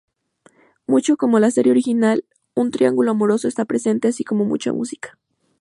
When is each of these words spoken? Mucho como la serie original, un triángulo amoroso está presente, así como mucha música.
Mucho 0.87 1.15
como 1.15 1.37
la 1.39 1.51
serie 1.51 1.71
original, 1.71 2.25
un 2.55 2.71
triángulo 2.71 3.11
amoroso 3.11 3.47
está 3.47 3.65
presente, 3.65 4.07
así 4.07 4.23
como 4.23 4.45
mucha 4.45 4.73
música. 4.73 5.19